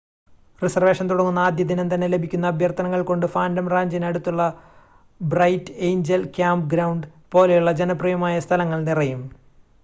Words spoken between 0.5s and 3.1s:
reservation തുടങ്ങുന്ന ആദ്യ ദിനം തന്നെ ലഭിക്കുന്ന അഭ്യർത്ഥനകൾ